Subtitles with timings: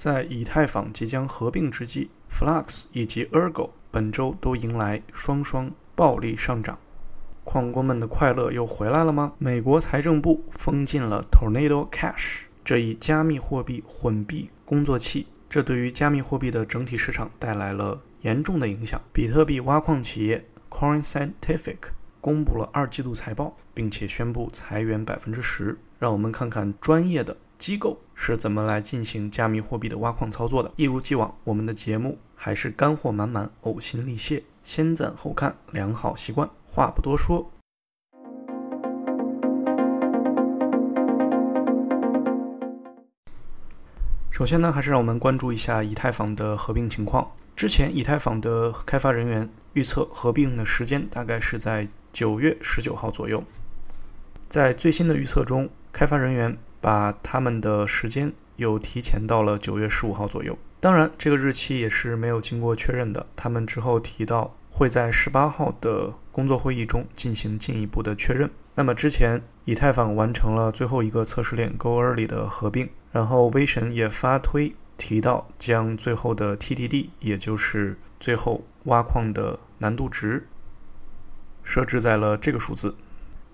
[0.00, 6.78] 在以太坊即将合并之际，Flux 以及 Ergo 本周都迎来双双暴力上涨。
[7.44, 9.34] 矿工们的快乐又回来了吗？
[9.36, 18.98] 美国财政部封禁了 Tornado Cash 这一加密货币混币工作器，这对于加密货币的整体市场带来了严重的影响。
[19.12, 21.76] 比特币挖矿企业 Coin Scientific
[22.22, 25.76] 公布了二季度财报，并且宣布裁员百分之十。
[25.98, 30.72] 让我们看看专业的机构是怎么来进行加密货币的挖矿操作的。
[30.76, 36.48] 一如既往，我们的节目还是干货满满，呕心沥血，先赞后看，良好习惯。
[36.64, 37.52] 话不多说，
[44.30, 47.30] 首先呢，还是让我们关注一下以太坊的合并情况。
[47.54, 53.44] 之前，以太坊的开发人员预测合并的时间大概是在九月十九号左右。
[54.48, 60.58] 在最新的预测中，开发人员把他们的时间又提前到了九月十五号左右。
[60.80, 63.26] 当然，这个日期也是没有经过确认的。
[63.36, 64.54] 他们之后提到。
[64.72, 68.48] 会在十八号的工作会议中进行进一步的确认。
[68.76, 80.46] 那么之前，以太坊完成了最后一个测试链 Go Early 的合并，然后威神也发推提到将最后的 TDD，也就是最后挖矿的难度值
[81.62, 82.94] 设置在了这个数字。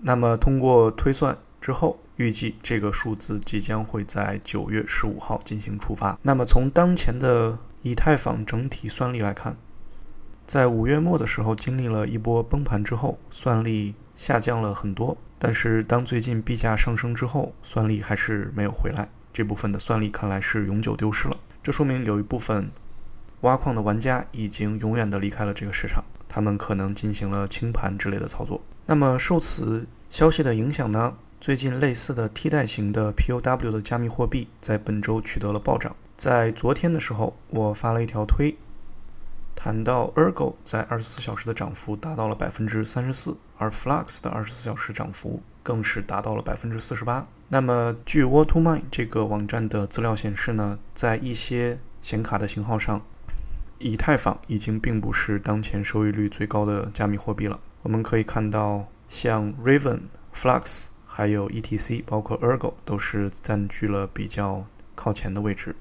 [0.03, 6.19] 那么通过推算之后，预计这个数字即将会在九月十五号进行触发。
[6.23, 9.57] 那么从当前的以太坊整体算力来看，
[10.47, 15.17] 在五月末的时候，经历了一波崩盘之后，算力下降了很多。
[15.39, 19.09] 但是当最近币价上升之后，算力还是没有回来。
[19.33, 21.37] 这部分的算力看来是永久丢失了。
[21.63, 22.71] 这说明有一部分
[23.43, 28.63] 挖矿的玩家已经永远的离开了这个市场，他们可能进行了清盘之类的操作。
[28.87, 31.19] 那么受此消息的影响呢？
[31.39, 35.95] 最近类似的替代型的 POW 的加密货币在本周取得了暴涨。
[36.17, 38.57] 在昨天的时候，我发了一条推。
[39.55, 47.27] 谈到 Ergo 在二十四小时的涨幅达到了百分之三十四，而 Flux 的二十四小时涨幅更是达到了百分之四十八。
[47.49, 53.03] 那么，据 w a t to Mine 这个网站的资料显示呢，在一些显卡的型号上，
[53.79, 57.61] 以太坊已经并不是当前收益率最高的加密货币了。
[57.83, 60.01] 我们可以看到，像 Raven、
[60.35, 60.87] Flux
[61.17, 65.75] 还有 ETC，包括 Ergo 都是占据了比较靠前的位置。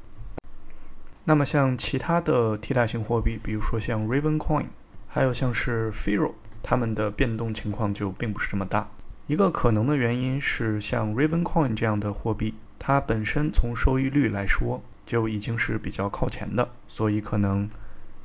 [1.25, 4.67] 那么像其他的替代性货币，比如说像 Raven Coin，
[5.09, 8.89] 还有像是 Firo，它们的变动情况就并不是这么大。
[9.27, 17.69] 一个可能的原因是，像 Raven Coin 这样的货币，它本身从收益率来说就已经是比较靠前的，所以可能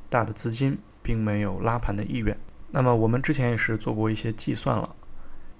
[0.09, 2.37] 大的资金并没有拉盘的意愿。
[2.69, 4.95] 那么我们之前也是做过一些计算了，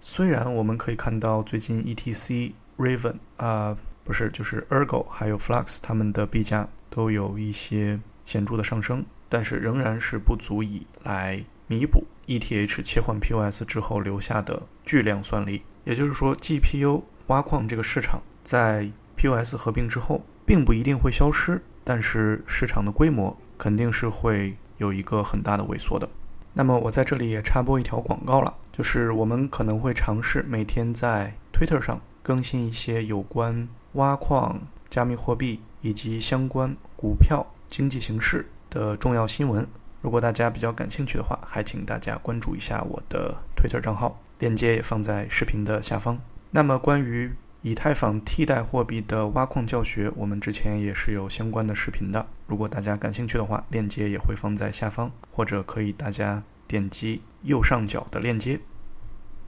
[0.01, 6.67] 虽然我们可以看到最近 ETC、Raven 啊，不是就是 Ergo 还有 Flux 它们的币价。
[6.93, 15.63] 都有一些显著的上升，但是仍然是不足以来弥补 ETH 切换 POS 之后留下的巨量算力。
[15.85, 26.09] 也就是说，GPU 挖矿这个市场在 POS 合并之后，并不一定会消失，但是市场的规模肯定是会有一个很大的萎缩的。
[26.51, 34.59] 那么我在这里也插播一条广告了，就是我们可能会尝试每天在 Twitter 上更新一些有关挖矿、
[34.89, 35.59] 加密货币。
[35.81, 39.67] 以及相关股票经济形势的重要新闻，
[40.01, 46.19] 如果大家比较感兴趣的话，还请大家关注一下我的 Twitter 账号，链接也放在视频的下方。
[46.49, 47.31] 那么关于
[47.61, 58.59] 以太坊替代货币的挖矿教学，我们之前也是有相关的视频的，如果大家感兴趣的话，链接也会放在下方，或者可以大家点击右上角的链接，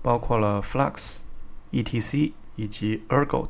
[0.03, 1.21] 包括了 Flux、
[1.71, 3.47] ETC 以及 Ergo。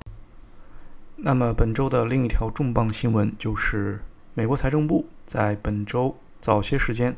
[1.18, 4.02] 那么本周的另一条重磅新闻就是，
[4.34, 7.18] 美国财政部在本周早些时间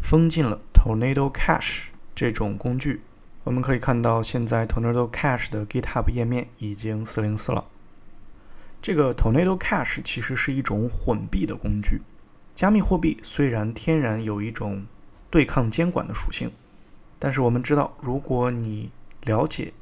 [0.00, 1.84] 封禁了 Tornado Cash
[2.14, 3.02] 这种工具。
[3.44, 7.64] 我们可以看到，现在 Tornado Cash 的 GitHub 页面已经404了。
[8.82, 12.02] 这个 Tornado Cash 其实是一种混币的工具。
[12.54, 14.86] 加密货币虽然天然有一种
[15.30, 16.50] 对抗监管的属性，
[17.20, 18.90] 但是我们知道，如果你
[19.22, 19.72] 了解。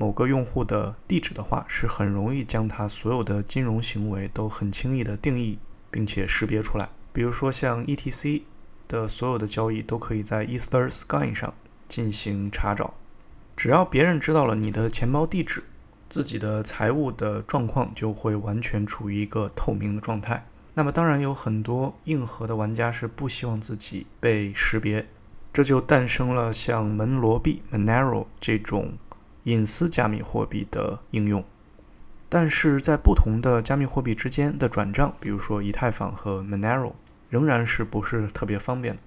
[0.00, 5.58] 某个用户的地址的话，是很容易将他所有的金融行为都很轻易的定义
[5.90, 6.88] 并且识别出来。
[7.12, 8.42] 比如说像 ETC
[8.86, 11.52] 的所有的交易都可以在 EtherSky 上
[11.88, 12.94] 进行查找。
[13.56, 15.64] 只要别人知道了你的钱包地址，
[16.08, 20.46] 自己的财务的状况就会完全处于一个透明的状态。
[20.74, 25.08] 那么当然有很多硬核的玩家是不希望自己被识别，
[25.52, 28.98] 这就诞生了像门罗币 Monero 这种。
[29.44, 31.42] 隐私加密货币的应用，
[32.28, 36.92] 但是在不同的加密货币之间的转账，比如说以太坊和 Monero，
[37.30, 38.98] 仍然是不是特别方便。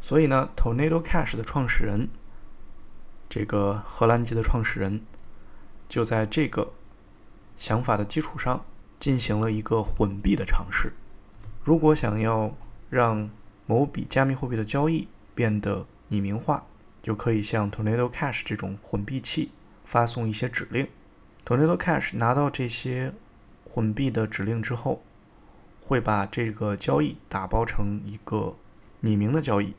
[0.00, 2.08] 所以呢，Tornado Cash 的创始人，
[3.28, 5.00] 这个荷兰籍的创始人，
[5.88, 6.72] 就在这个
[7.56, 8.64] 想法的基础上，
[9.00, 10.92] 进行了一个混币的尝试。
[11.64, 12.54] 如果想要
[12.88, 13.28] 让
[13.66, 16.66] 某笔加密货币的交易变得匿名化，
[17.00, 19.52] 就可以像 Tornado Cash 这种混币器
[19.84, 20.88] 发送一些指令。
[21.46, 23.12] Tornado Cash 拿到这些
[23.64, 25.04] 混币的指令之后，
[25.78, 28.54] 会把这个交易打包成一个
[29.02, 29.74] 匿名的交易，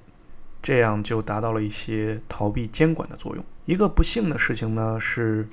[0.61, 3.43] 这样就达到了一些逃避监管的作用。
[3.65, 5.49] 一个不幸的事情呢是，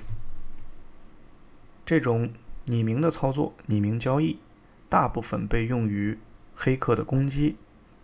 [1.83, 2.31] 这种
[2.67, 4.39] 匿名的操作、匿名交易，
[4.87, 6.17] 大部分被用于
[6.53, 7.57] 黑客的攻击。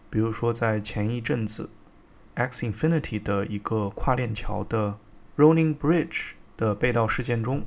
[0.10, 1.70] 比如说，在前一阵子
[2.36, 4.98] ，X Infinity 的一个跨链桥的
[5.38, 7.64] Rolling Bridge 的被盗事件中。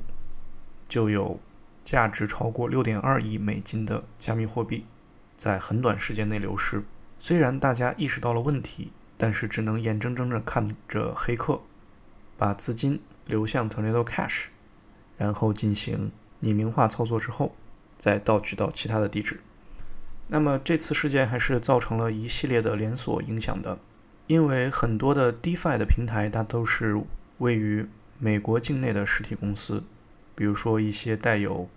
[0.87, 1.39] 就有
[1.83, 4.85] 价值超过六点二亿美金的加密货币
[5.35, 6.83] 在很短时间内流失。
[7.17, 11.61] 虽然大家意识到了问题，但是只能眼睁睁地看着黑客
[12.37, 14.45] 把资金流向 Tornado Cash，
[15.17, 16.11] 然后进行
[16.43, 17.55] 匿名化操作之后，
[17.97, 19.41] 再盗取到其他的地址。
[20.27, 23.79] 那么这次事件还是造成了一系列的连锁影响的，
[24.27, 27.01] 因为很多的 DeFi 的平台它都是
[27.37, 27.87] 位于
[28.17, 29.83] 美国境内的实体公司。
[30.33, 31.69] 比如说一些带有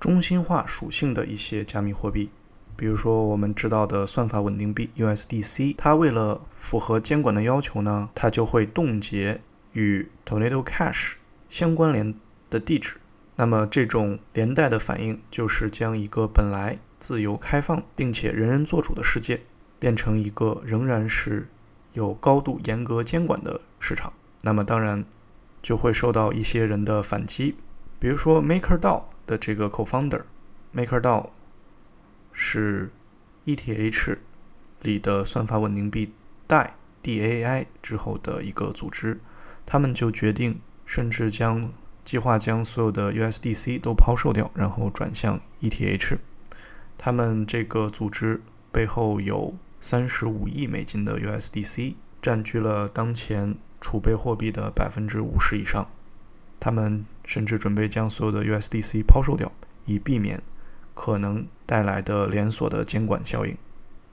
[0.00, 2.30] 中心化属性的一些加密货币，
[2.76, 9.40] 比如说我们知道的算法稳定币 USDC，它为了符合监管的要求呢，它就会冻结
[9.72, 11.14] 与 Tornado Cash
[11.48, 12.14] 相关联
[12.48, 12.96] 的地址。
[13.36, 19.42] 那么这种连带的反应就是将一个本来自由开放并且人人做主的世界，
[19.78, 21.48] 变成一个仍然是
[21.96, 24.12] 有高度严格监管的市场。
[24.42, 25.04] 那么当然
[25.62, 27.56] 就会受到一些人的反击。
[27.98, 31.30] 比如说，MakerDAO 的这个 co-founder，MakerDAO
[32.30, 32.90] 是
[33.46, 34.18] ETH
[34.82, 36.12] 里的算法稳定币
[36.46, 39.18] DAI 之后的一个组织，
[39.64, 41.72] 他们就决定甚至将
[42.04, 46.18] 计划将所有的 USDC 都抛售掉，然后转向 ETH。
[46.98, 55.88] 他们这个组织背后有三十五亿美金的 USDC，占据了当前储备货币的百分之五十以上。
[56.58, 59.52] 他们甚至准备将所有的 USDC 抛售掉，
[59.84, 60.42] 以避免
[60.94, 63.56] 可能带来的连锁的监管效应。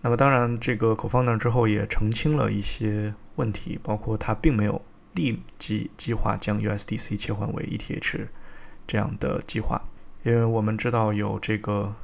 [0.01, 4.81] 那么，当然，这个 co-founder 之后也澄清了一些问题，包括他并没有
[5.13, 8.27] 立即计划将 USDC 切换为 ETH
[8.85, 9.81] 这样的计划，
[10.23, 11.95] 因为我们知道有这个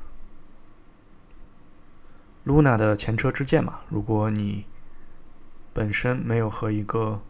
[2.45, 3.81] Luna 的前车之鉴嘛。
[3.89, 4.65] 如果你
[5.73, 7.21] 本身没有和一个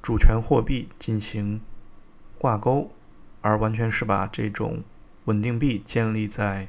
[0.00, 1.60] 主权货币进行
[2.38, 2.92] 挂钩，
[3.40, 4.82] 而完全是把这种
[5.24, 6.68] 稳定币建立在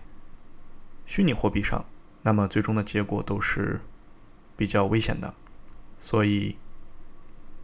[1.05, 1.85] 虚拟货币上，
[2.21, 3.81] 那么最终的结果都是
[4.55, 5.33] 比较危险的。
[5.99, 6.57] 所以，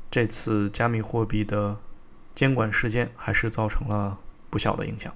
[0.10, 1.78] 这次加密货币的
[2.34, 4.20] 监管事件还是造成了
[4.50, 5.14] 不小的影响。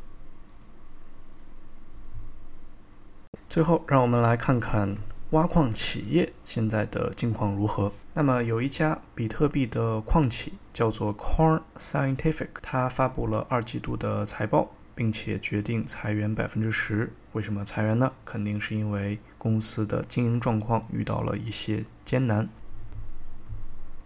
[3.53, 4.97] 最后，让我们来看看。
[5.29, 7.93] 挖矿企业现在的境况如何？
[8.15, 17.13] 那么有一家比特币的矿企叫做 Core Scientific，它发布了二季度的财报，并且决定裁员百分之十。
[17.33, 18.13] 为什么裁员呢？
[18.25, 22.49] 肯定是因为公司的经营状况遇到了一些艰难。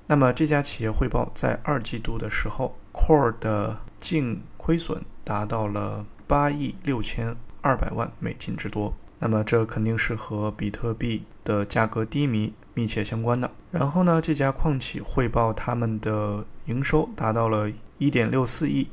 [0.07, 8.93] 那么这家企业汇报，在二季度的时候，Core 的净亏损达到了八亿六千二百万美金之多。
[9.19, 13.51] 那么这肯定是和比特币的价格低迷密切相关的。
[13.71, 17.69] 然后呢，这家矿企汇报他们的营收达到了
[17.99, 18.87] 1.64亿，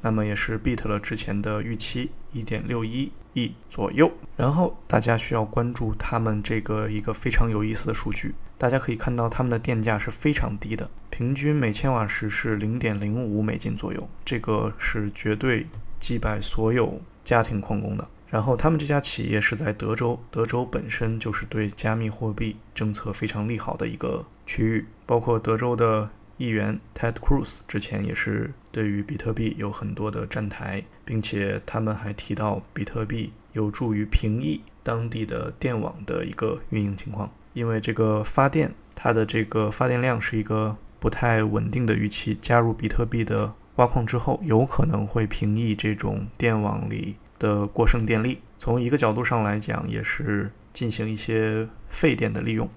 [0.00, 4.10] 那么也是 beat 了之前的预期1.61亿左右。
[4.36, 15.66] 然后大家需要关注他们这个一个非常有意思的数据，大家可以看到他们的电价是非常低的，平均每千瓦时是0.05美金左右，这个是绝对
[15.98, 18.08] 击败所有家庭矿工的。
[18.32, 26.08] 然后他们这家企业是在德州，德州本身就是对加密货币政策非常利好的一个区域，包括德州的
[26.38, 47.16] 议员 Ted Cruz 之前也是对于比特币有很多的站台，并且他们还提到比特币有助于平抑当地的电网的一个运营情况，因为这个发电它的这个发电量是一个不太稳定的预期，加入比特币的挖矿之后，有可能会平抑这种电网里。
[47.42, 52.70] 的过剩电力，从一个角度上来讲，也是进行一些废电的利用。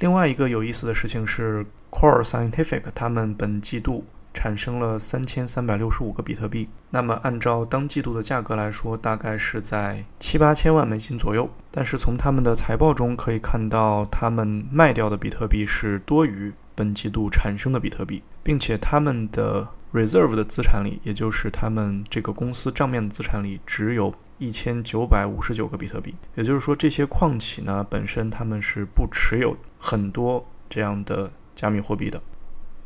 [0.00, 6.68] 另外一个有意思的事情是，Core Scientific 他们本季度产生了三千三百六十五个比特币。
[6.90, 11.48] 那么按照当季度的价格来说，大概是在七八千万美金左右。
[11.70, 26.14] 但是从他们的财报中可以看到，他们卖掉的比特币是多于本季度产生的比特币，并且他们的 reserve 的资产里，也就是他们这个公司账面的资产里，只有一千九百五十九个比特币。
[26.34, 32.20] 也就是说，这些矿企呢本身他们是不持有很多这样的加密货币的。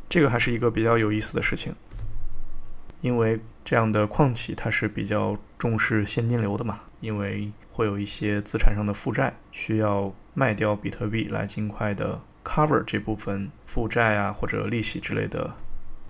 [0.07, 1.73] 这个还是一个比较有意思的事情，
[3.01, 15.55] 因为这样的矿企它是比较重视现金流的嘛，因为会有一些资产上的负债，需要卖掉比特币来尽快的 cover 这部分负债啊或者利息之类的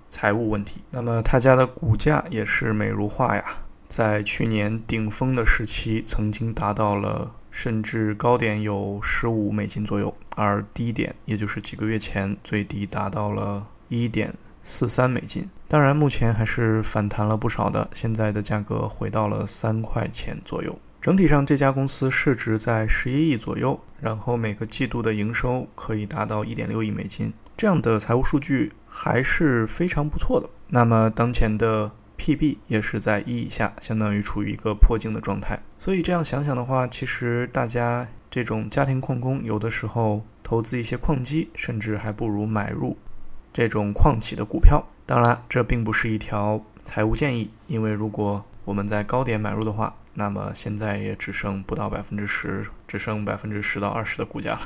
[0.10, 0.82] 财务问题。
[0.92, 3.44] 那么他家的股价也是美如画呀，
[3.88, 7.34] 在去年顶峰的时期曾经达到了。
[7.52, 15.50] 甚至高点有十五美金左右，而低点也就是几个月前最低达到了一点四三美金。
[15.68, 20.78] 当然，目前还是反弹了不少的，现在的价格回到了三块钱左右。
[21.02, 30.50] 整体上，这家公司市值在十一亿左右，然后每个季度的营收可以达到一点六亿美金，这样的财务数据还是非常不错的。
[30.68, 31.92] 那么，当前的。
[32.22, 35.58] PB 也是在一以下，相当于处于一个破净的状态。
[35.80, 42.98] 所以这样想想的话，其实大家这种家庭矿工有的时候投资一些矿机，甚至还不如买入
[43.54, 44.86] 这种矿企的股票。
[45.06, 54.62] 当然，这并不是一条财务建议，因为如果我们在高点买入的话，那么现在也只剩不到百分之十，只剩百分之十到二十的股价了，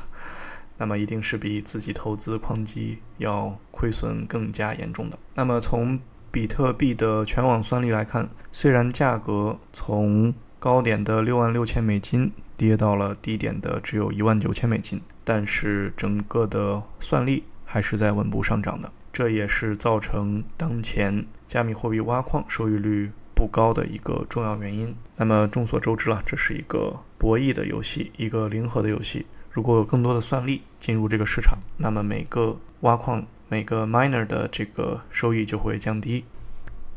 [0.80, 5.20] 那么一定是比自己投资矿机要亏损更加严重的。
[5.36, 6.00] 那么从
[6.32, 18.92] 比特币的全网算力来看，虽然价格从高点的六万六千美金跌到了低点的只有一万九千美金，但是整个的算力还是在稳步上涨的。
[19.12, 24.96] 这也是造成当前加密货币挖矿收益率不高的一个重要原因。
[25.18, 29.26] 那么众所周知了，这是一个博弈的游戏，一个零和的游戏。
[29.52, 33.26] 如果有更多的算力进入这个市场，那么每个挖矿。
[33.50, 36.26] 每个 miner 的这个收益就会降低。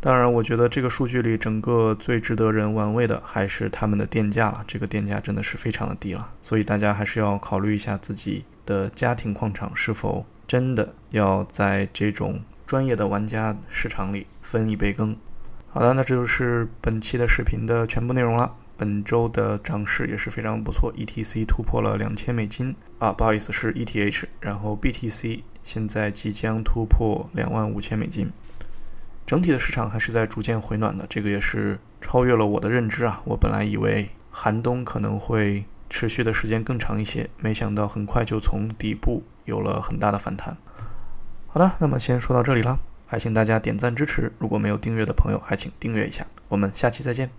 [0.01, 4.65] 当然，我觉得这个数据里整个最值得人玩味的还是他们的电价了。
[4.67, 15.15] 这个电价真的是非常的低了，所以大家还是要考虑一下自己的家庭矿场是否真的要在这种专业的玩家市场里分一杯羹。
[15.77, 18.51] 好的，那这就是本期的视频的全部内容了。
[18.79, 25.43] 本周的涨势也是非常不错，ETC 突破了两千美金啊，不好意思是 ETH，然后 BTC。
[25.63, 28.33] 现在即将突破两万五千美金，
[29.27, 33.21] 整体的市场还是在逐渐回暖的，这个也是超越了我的认知啊！
[33.27, 40.57] 我本来以为寒冬可能会持续的时间更长一些，没想到很快就从底部有了很大的反弹。
[41.49, 46.27] 好的，那么先说到这里了，还请大家点赞支持，如果没有订阅的朋友，还请订阅一下。
[46.49, 47.31] 我们下期再见。